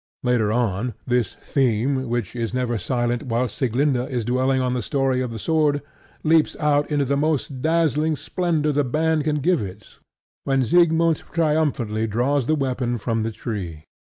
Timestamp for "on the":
4.59-4.81